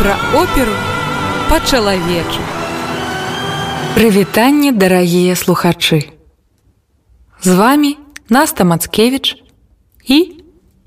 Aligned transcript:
пра 0.00 0.16
оперу 0.32 0.72
па-чалавечу. 1.50 2.40
Прывітанне, 3.92 4.72
дарагія 4.72 5.36
слухачы. 5.36 6.08
З 7.42 7.50
вами 7.54 7.96
Наста 8.28 8.64
Мацкевіч 8.64 9.36
і 10.08 10.40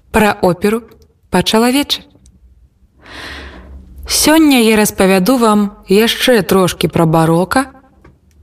пра 0.10 0.34
оперу 0.42 0.82
па-чалавечы. 1.30 2.02
Сёння 4.10 4.66
я 4.66 4.82
распавяду 4.82 5.38
вам 5.38 5.86
яшчэ 5.94 6.42
трошкі 6.42 6.90
пра 6.90 7.06
барока, 7.06 7.70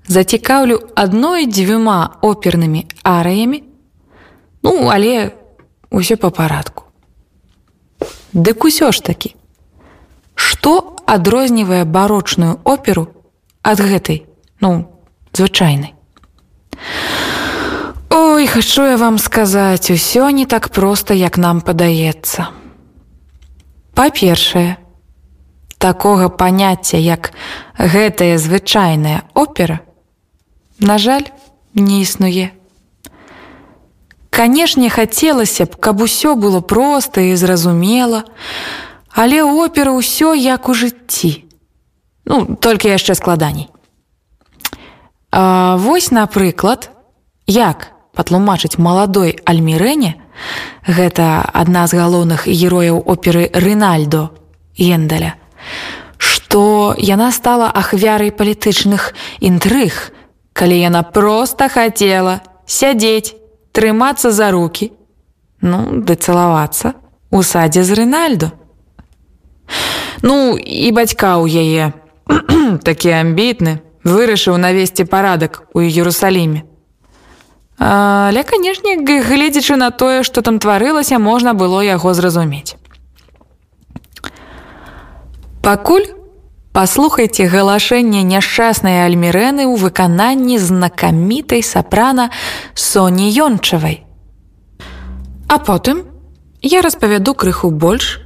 зацікаўлю 0.07 0.79
адной 0.95 1.50
дзвюма 1.50 2.23
опернымі 2.23 2.87
арыямі, 3.02 3.66
ну, 4.62 4.87
але 4.87 5.34
ўсё 5.91 6.14
па 6.14 6.31
парадку. 6.31 6.87
Дык 8.31 8.63
усё 8.63 8.95
ж 8.95 9.03
такі, 9.03 9.35
Што 10.40 10.96
адрознівае 11.04 11.85
барочную 11.85 12.61
оперу 12.64 13.08
ад 13.61 13.81
гэтай, 13.85 14.25
ну, 14.61 14.89
звычайнай. 15.36 15.93
Ой, 18.08 18.46
хачу 18.46 18.89
я 18.89 18.96
вам 18.96 19.18
сказаць, 19.18 19.90
усё 19.90 20.31
не 20.31 20.46
так 20.46 20.71
проста, 20.72 21.12
як 21.14 21.36
нам 21.36 21.61
падаецца. 21.61 22.48
Па-першае, 23.93 24.81
такога 25.76 26.29
паняцця, 26.29 26.96
як 26.96 27.32
гэтая 27.76 28.39
звычайная 28.39 29.29
опера, 29.34 29.81
на 30.81 30.96
жаль, 30.96 31.29
не 31.75 32.00
існуе. 32.00 32.56
Канешне, 34.31 34.89
хацелася 34.89 35.69
б, 35.69 35.77
каб 35.77 36.00
усё 36.00 36.33
было 36.34 36.64
проста 36.64 37.20
і 37.20 37.36
зразумела, 37.36 38.25
Але 39.12 39.42
опера 39.42 39.92
ўсё 39.92 40.34
як 40.34 40.69
у 40.69 40.75
жыцці. 40.75 41.44
Ну, 42.25 42.56
толькі 42.56 42.94
яшчэ 42.94 43.14
складаней. 43.14 43.69
А, 45.33 45.77
вось, 45.77 46.11
напрыклад, 46.11 46.91
як 47.47 47.91
патлумачыць 48.14 48.78
маладой 48.78 49.38
альмірэне, 49.44 50.19
гэта 50.86 51.47
адна 51.53 51.86
з 51.86 51.98
галоўных 51.98 52.47
герояў 52.47 53.03
оперы 53.06 53.50
Рынальдо 53.55 54.31
Ендаля, 54.78 55.34
што 56.16 56.94
яна 56.98 57.31
стала 57.33 57.70
ахвярай 57.70 58.31
палітычных 58.31 59.14
інтрыг, 59.41 60.12
калі 60.53 60.77
яна 60.78 61.03
проста 61.03 61.69
хацела 61.69 62.41
сядзець, 62.66 63.34
трымацца 63.72 64.31
за 64.31 64.50
руки, 64.50 64.92
ну, 65.61 66.03
ды 66.03 66.14
цалавацца 66.14 66.94
у 67.31 67.42
садзе 67.42 67.84
з 67.84 67.94
Рынальдо. 67.94 68.50
Ну 70.23 70.57
і 70.57 70.89
бацька 70.93 71.39
ў 71.41 71.47
яе 71.49 71.85
такі 72.89 73.11
амбітны 73.21 73.81
вырашыў 74.05 74.57
навесці 74.57 75.05
парадак 75.05 75.65
у 75.75 75.81
Ерусаліме. 75.81 76.65
Але, 77.81 78.45
канешне, 78.45 79.01
гледзячы 79.01 79.77
на 79.77 79.91
тое, 79.91 80.23
што 80.23 80.43
там 80.43 80.59
тварылася, 80.59 81.19
можна 81.19 81.55
было 81.55 81.81
яго 81.81 82.12
зразумець. 82.12 82.77
Пакуль 85.65 86.05
паслухайце 86.73 87.49
галашэнне 87.49 88.21
няшчаснай 88.23 89.05
альмірэны 89.09 89.65
ў 89.65 89.81
выкананні 89.81 90.61
знакамітай 90.61 91.65
сапрана 91.65 92.31
Соні 92.75 93.33
Ёнчавай. 93.33 94.05
А 95.49 95.59
потым 95.59 96.05
я 96.62 96.81
распавяду 96.84 97.34
крыху 97.34 97.71
больш 97.71 98.21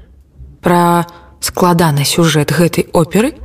складаны 1.55 2.03
сюжэт 2.03 2.51
гэтай 2.51 2.91
оперы 2.91 3.39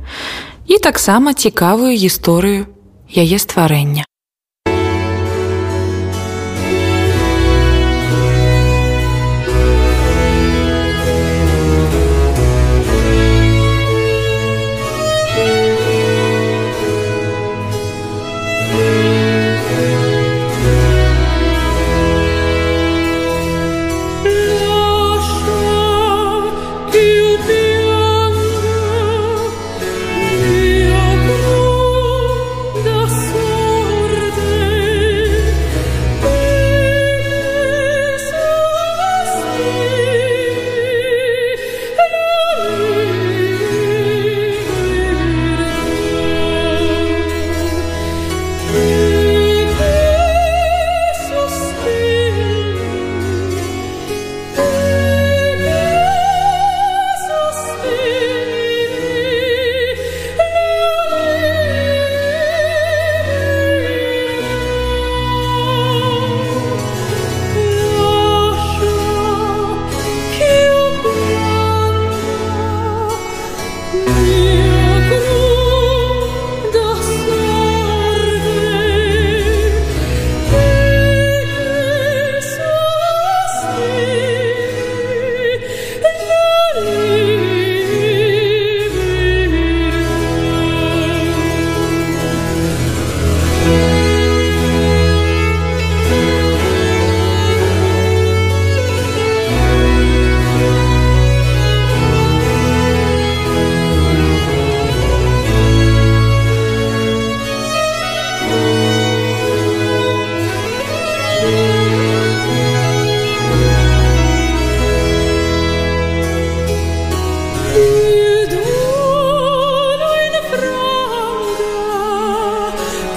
і 0.66 0.82
таксама 0.82 1.30
цікавую 1.30 1.94
гісторыю 1.94 2.66
яе 3.14 3.38
стварэння. 3.38 4.09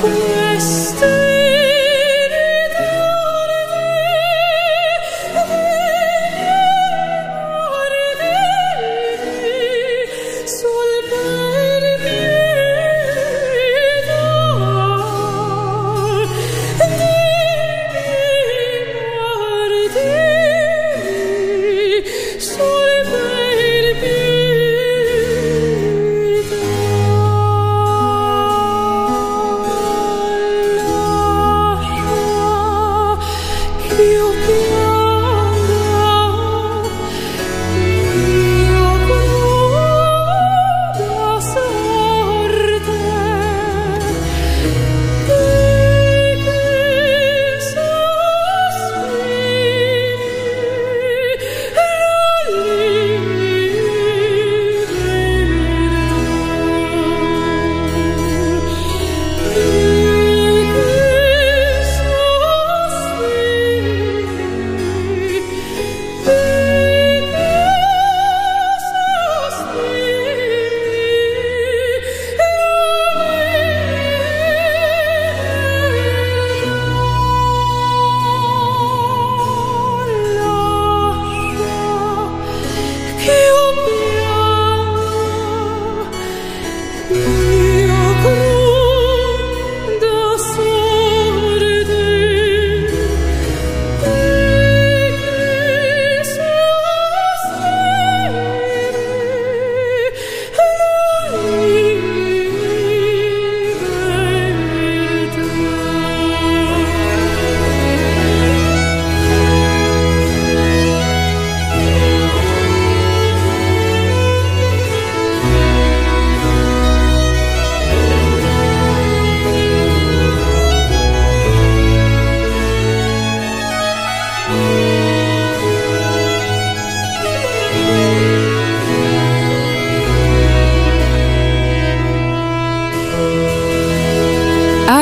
away. 0.03 0.32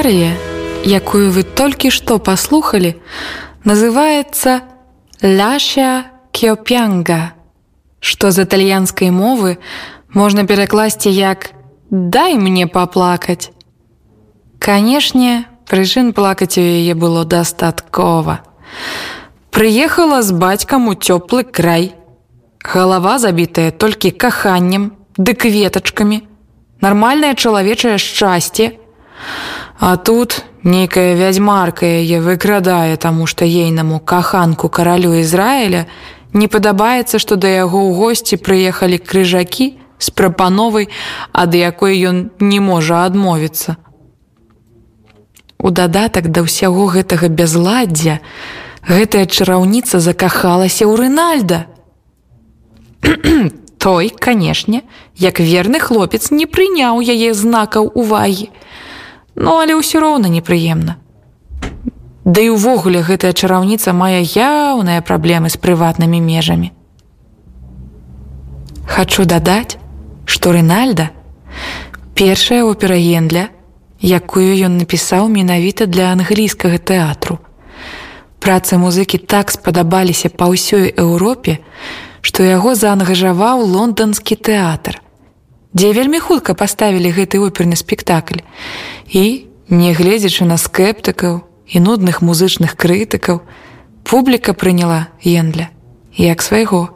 Арія, 0.02 0.34
якую 0.82 1.30
вы 1.30 1.44
толькі 1.46 1.94
што 1.94 2.18
паслухалі, 2.18 2.98
называецца 3.70 4.66
Ляша 5.22 6.10
Кёпянга, 6.34 7.38
што 8.02 8.32
з 8.34 8.50
італьянскай 8.50 9.14
мовы 9.14 9.62
можна 10.10 10.50
перакласці 10.50 11.14
як 11.14 11.54
дай 11.94 12.34
мне 12.34 12.66
паплакаць. 12.66 13.54
Канешне, 14.58 15.46
прычын 15.70 16.18
плакаць 16.18 16.58
у 16.58 16.66
яе 16.66 16.98
было 16.98 17.22
дастаткова. 17.22 18.42
Прыехала 19.54 20.26
з 20.26 20.34
бацькам 20.34 20.90
у 20.90 20.98
цёплы 20.98 21.46
край. 21.46 21.94
Галава 22.58 23.22
забітая 23.22 23.70
толькі 23.70 24.10
каханнем, 24.10 24.98
ды 25.22 25.38
кветачкамі, 25.38 26.26
нармальнае 26.82 27.38
чалавечае 27.38 28.02
шчасце. 28.02 28.82
А 29.82 29.98
тут 29.98 30.44
нейкая 30.62 31.16
вядзьмарка 31.18 31.88
яе 31.90 32.22
выкрадае, 32.22 32.98
таму 33.02 33.26
што 33.26 33.46
ейнаму 33.50 33.98
каханку 34.00 34.70
каралю 34.70 35.18
Ізраіля 35.18 35.88
не 36.38 36.46
падабаецца, 36.46 37.18
што 37.18 37.34
да 37.34 37.50
яго 37.50 37.82
ў 37.90 37.98
госці 37.98 38.38
прыехалі 38.38 39.00
крыжакі 39.02 39.68
з 39.98 40.14
прапановай, 40.14 40.86
ад 41.34 41.58
якой 41.58 41.98
ён 41.98 42.30
не 42.38 42.60
можа 42.62 43.10
адмовіцца. 43.10 43.82
У 45.58 45.74
дадатак 45.74 46.30
да 46.30 46.46
ўсяго 46.46 46.86
гэтага 46.94 47.34
бязладдзя, 47.34 48.22
гэтая 48.86 49.26
чараўніца 49.26 49.98
закахалася 49.98 50.86
ў 50.86 50.94
Рынальда. 51.02 51.66
Той, 53.82 54.14
канешне, 54.14 54.86
як 55.18 55.42
верны 55.42 55.82
хлопец 55.82 56.30
не 56.30 56.46
прыняў 56.46 57.02
яе 57.02 57.34
знакаў 57.34 57.90
увагі. 57.98 58.54
Ну, 59.36 59.60
але 59.60 59.78
ўсё 59.78 60.00
роўна 60.04 60.28
непрыемна. 60.28 60.98
Да 62.26 62.42
і 62.42 62.54
ўвогуле 62.54 63.02
гэтая 63.02 63.34
чараўніца 63.34 63.94
мае 63.96 64.22
яўныя 64.22 65.02
праблемы 65.02 65.50
з 65.50 65.58
прыватнымі 65.58 66.22
межамі. 66.22 66.72
Хачу 68.86 69.26
дадаць, 69.26 69.80
што 70.26 70.52
Рынальда 70.52 71.10
першая 72.22 72.64
опера 72.64 72.96
Гендля, 73.02 73.50
якую 73.98 74.54
ён 74.66 74.78
напісаў 74.78 75.30
менавіта 75.30 75.88
для 75.90 76.12
англійскага 76.14 76.78
тэатру. 76.78 77.40
Працы 78.38 78.78
музыкі 78.78 79.18
так 79.18 79.50
спадабаліся 79.50 80.30
па 80.30 80.50
ўсёй 80.50 80.94
Еўропе, 80.94 81.62
што 82.22 82.46
яго 82.46 82.76
заангажаваў 82.78 83.66
лонданскі 83.66 84.38
тэатр, 84.38 85.02
дзе 85.74 85.94
вельмі 85.94 86.20
хутка 86.20 86.54
паставілі 86.54 87.12
гэты 87.12 87.40
оперны 87.40 87.76
спектакль. 87.76 88.44
І, 89.08 89.48
нягледзячы 89.70 90.46
на 90.46 90.58
скептыкаў 90.58 91.44
і 91.68 91.78
нудных 91.80 92.22
музычных 92.22 92.76
крытыкаў, 92.76 93.42
публіка 94.04 94.54
прыняла 94.54 95.08
Ендля 95.24 95.70
як 96.18 96.42
свайго. 96.42 96.90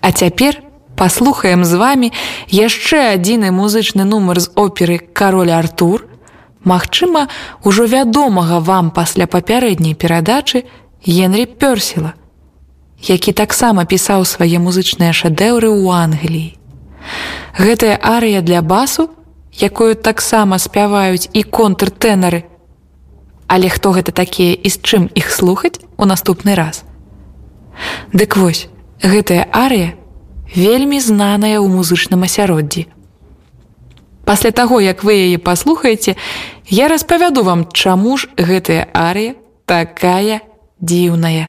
А 0.00 0.12
цяпер 0.12 0.62
паслухаем 0.96 1.64
з 1.64 1.74
вамі 1.80 2.12
яшчэ 2.48 3.16
адзіны 3.16 3.50
музычны 3.50 4.04
нумар 4.04 4.40
з 4.40 4.50
оперы 4.54 4.98
кароль 4.98 5.50
Артур, 5.50 6.08
Магчыма, 6.64 7.26
ужо 7.64 7.86
вядомага 7.90 8.60
вам 8.60 8.90
пасля 8.94 9.26
папярэдняй 9.26 9.94
перадачы 9.94 10.62
Генрі 11.02 11.46
Пёрсела, 11.58 12.14
які 13.02 13.32
таксама 13.32 13.82
пісаў 13.84 14.22
свае 14.22 14.62
музычныя 14.62 15.10
шэдэўры 15.10 15.66
ў 15.66 15.90
Англіі. 15.90 16.61
Гэтая 17.58 17.98
арыя 18.00 18.40
для 18.40 18.62
басу, 18.62 19.10
якую 19.60 19.94
таксама 19.94 20.58
спяваюць 20.58 21.28
і 21.32 21.42
контртэнары. 21.42 22.44
Але 23.46 23.68
хто 23.68 23.92
гэта 23.92 24.12
такія 24.12 24.56
і 24.56 24.68
з 24.72 24.80
чым 24.80 25.10
іх 25.14 25.28
слухаць 25.28 25.80
у 25.96 26.08
наступны 26.08 26.54
раз. 26.54 26.84
Дык 28.12 28.36
вось, 28.36 28.68
гэтая 29.02 29.48
арыя 29.52 29.92
вельмі 30.54 31.00
знаная 31.00 31.60
ў 31.60 31.68
музычным 31.68 32.24
асяроддзі. 32.24 32.88
Пасля 34.24 34.50
таго, 34.52 34.80
як 34.80 35.04
вы 35.04 35.12
яе 35.28 35.38
паслухаеце, 35.38 36.16
я 36.68 36.88
распавяду 36.88 37.42
вам, 37.42 37.68
чаму 37.72 38.16
ж 38.16 38.28
гэтая 38.36 38.88
арыя 38.92 39.34
такая 39.66 40.40
дзіўная. 40.80 41.46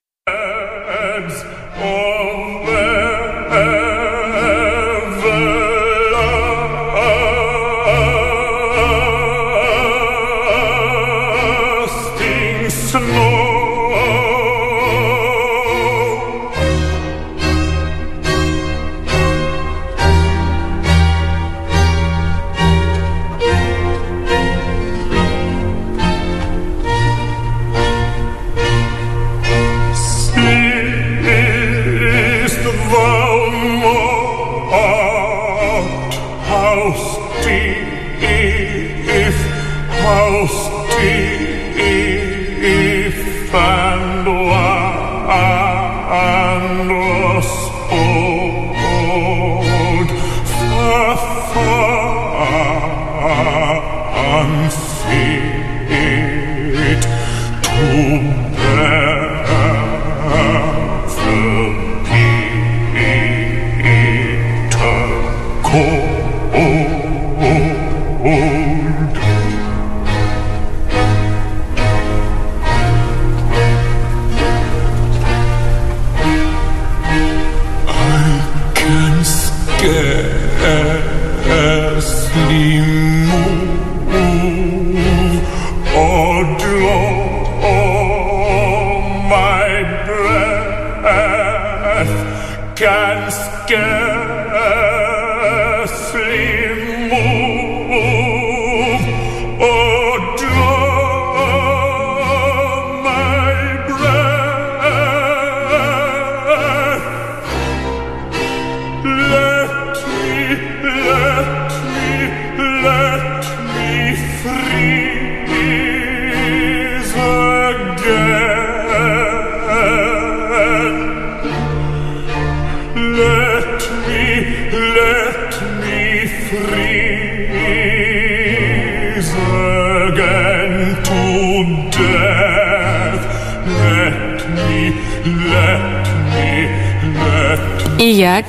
І 137.99 138.15
як? 138.15 138.45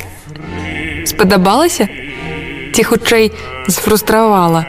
Спадабалася 1.07 1.89
ці 2.75 2.83
хутчэй 2.83 3.31
сфрустравала 3.69 4.67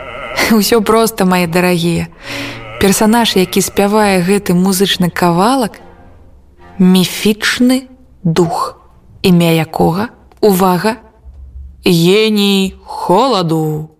усё 0.52 0.80
просто 0.82 1.26
мои 1.26 1.46
дарагія 1.46 2.06
персонаж 2.80 3.34
які 3.36 3.60
спявае 3.60 4.22
гэты 4.22 4.54
музычны 4.54 5.10
кавалак 5.10 5.82
міфічны 6.78 7.90
дух. 8.24 8.80
Імя 9.22 9.50
якога 9.52 10.08
увага 10.40 10.96
геній 11.84 12.74
холаду 12.84 13.90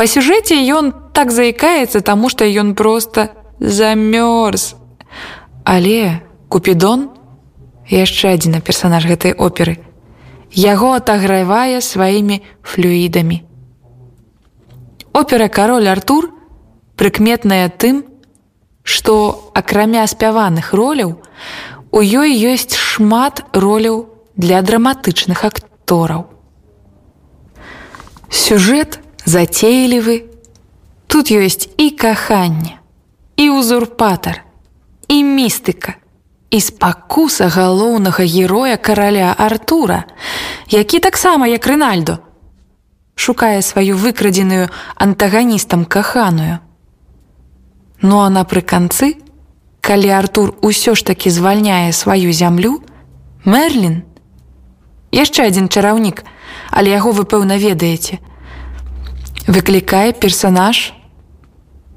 Па 0.00 0.06
сюжэце 0.08 0.56
ён 0.72 0.94
так 1.12 1.28
заікаецца, 1.28 2.00
таму 2.00 2.32
што 2.32 2.48
ён 2.48 2.72
проста 2.72 3.36
замёрз. 3.60 4.72
Але 5.68 6.24
купідон 6.48 7.12
яшчэ 7.92 8.32
адзін 8.32 8.64
персанаж 8.64 9.04
гэтай 9.04 9.36
оперы. 9.36 9.76
Яго 10.56 10.96
атагравае 10.96 11.84
сваімі 11.84 12.40
флюідамі. 12.64 13.44
Опера 15.12 15.52
кароль 15.52 15.92
Артур 15.92 16.32
прыкметная 16.96 17.68
тым, 17.68 18.08
што 18.82 19.52
акрамя 19.52 20.08
спяваных 20.08 20.72
роляў 20.72 21.20
у 21.92 22.00
ёй 22.00 22.32
ёсць 22.40 22.72
шмат 22.72 23.44
роляў 23.52 24.08
для 24.32 24.64
драматычных 24.64 25.44
актораў. 25.44 26.39
Сюжэт 28.30 29.00
зацейлівы, 29.26 30.30
тут 31.10 31.34
ёсць 31.34 31.66
і 31.76 31.90
каханне, 31.90 32.78
і 33.34 33.50
узурпатар, 33.50 34.46
і 35.10 35.24
містыка, 35.26 35.98
і 36.50 36.60
спакуса 36.62 37.50
галоўнага 37.50 38.22
героя 38.22 38.76
караля 38.76 39.34
Артура, 39.38 40.04
які 40.70 40.98
таксама 40.98 41.46
як 41.46 41.66
Рнальдо, 41.66 42.18
шукае 43.14 43.62
сваю 43.62 43.98
выкрадзеную 43.98 44.70
антаганістам 44.94 45.84
каханую. 45.84 46.60
Ну 48.02 48.22
а 48.22 48.30
напрыканцы, 48.30 49.18
калі 49.82 50.08
Артур 50.08 50.54
усё 50.62 50.94
ж 50.94 51.04
такі 51.04 51.30
звальняе 51.30 51.92
сваю 51.92 52.32
зямлю, 52.32 52.80
Мерлін, 53.44 54.02
яшчэ 55.12 55.50
адзін 55.50 55.68
чараўнік, 55.68 56.24
але 56.70 56.90
яго 56.90 57.12
вы 57.12 57.24
пэўна 57.24 57.58
ведаеце, 57.58 58.18
выклікае 59.46 60.12
персанаж 60.12 60.92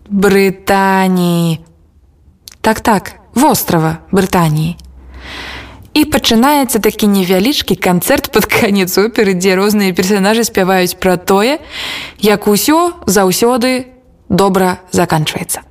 Брытаніі. 0.09 1.59
Так 2.61 2.81
так, 2.81 3.19
вострава 3.33 4.03
Брытаніі. 4.11 4.77
І 5.93 6.05
пачынаецца 6.09 6.81
такі 6.81 7.05
невялічкі 7.05 7.77
канцэрт 7.77 8.31
пад 8.33 8.49
канец 8.49 8.97
оперы, 8.97 9.37
дзе 9.37 9.53
розныя 9.53 9.93
персанажы 9.93 10.43
спяваюць 10.43 10.97
пра 10.97 11.17
тое, 11.17 11.61
як 12.17 12.47
усё 12.49 12.97
заўсёды 13.05 13.93
добра 14.29 14.81
заканчваецца. 14.91 15.61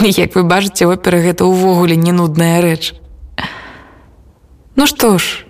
Як 0.00 0.36
вы 0.36 0.44
бачыце, 0.44 0.86
опера 0.86 1.18
гэта 1.18 1.44
ўвогуле 1.48 1.96
не 1.96 2.12
нудная 2.12 2.62
рэч. 2.62 2.94
Ну 4.76 4.86
што 4.86 5.18
ж, 5.18 5.45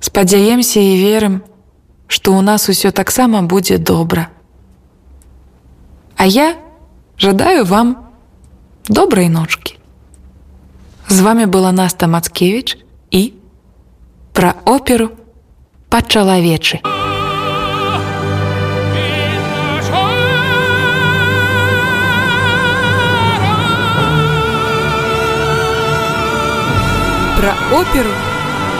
спадзяемся 0.00 0.80
і 0.80 0.96
верым, 1.00 1.42
што 2.06 2.32
ў 2.32 2.40
нас 2.42 2.68
усё 2.68 2.90
таксама 2.90 3.42
будзе 3.42 3.78
добра. 3.78 4.28
А 6.16 6.26
я 6.26 6.56
жадаю 7.18 7.64
вам 7.64 7.96
добрай 8.88 9.28
ночкі. 9.28 9.78
З 11.08 11.20
вами 11.20 11.46
была 11.46 11.72
Наста 11.72 12.06
Мацкевіч, 12.06 12.78
і 13.10 13.32
пра 14.32 14.54
оперу 14.64 15.10
па-чалавечы. 15.88 16.80
Пра 27.38 27.52
оперу 27.70 28.25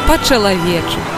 па-чалавечы. 0.07 1.15